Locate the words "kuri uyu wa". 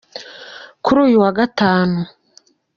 0.83-1.31